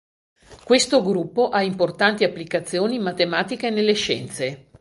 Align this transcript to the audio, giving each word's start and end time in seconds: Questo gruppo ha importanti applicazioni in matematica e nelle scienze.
Questo 0.63 1.03
gruppo 1.03 1.49
ha 1.49 1.61
importanti 1.61 2.23
applicazioni 2.23 2.95
in 2.95 3.03
matematica 3.03 3.67
e 3.67 3.69
nelle 3.69 3.93
scienze. 3.93 4.69